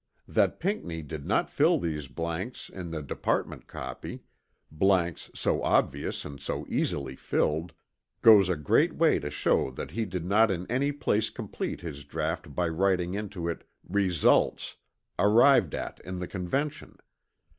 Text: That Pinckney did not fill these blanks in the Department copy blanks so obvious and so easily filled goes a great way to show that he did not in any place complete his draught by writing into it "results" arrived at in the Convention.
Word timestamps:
That 0.27 0.59
Pinckney 0.59 1.03
did 1.03 1.27
not 1.27 1.47
fill 1.47 1.77
these 1.79 2.07
blanks 2.07 2.69
in 2.69 2.89
the 2.89 3.03
Department 3.03 3.67
copy 3.67 4.23
blanks 4.71 5.29
so 5.35 5.61
obvious 5.61 6.25
and 6.25 6.39
so 6.41 6.65
easily 6.67 7.15
filled 7.15 7.71
goes 8.23 8.49
a 8.49 8.55
great 8.55 8.95
way 8.95 9.19
to 9.19 9.29
show 9.29 9.69
that 9.69 9.91
he 9.91 10.05
did 10.05 10.25
not 10.25 10.49
in 10.49 10.65
any 10.71 10.91
place 10.91 11.29
complete 11.29 11.81
his 11.81 12.03
draught 12.03 12.55
by 12.55 12.67
writing 12.67 13.13
into 13.13 13.47
it 13.47 13.63
"results" 13.87 14.75
arrived 15.19 15.75
at 15.75 15.99
in 15.99 16.17
the 16.17 16.27
Convention. 16.27 16.97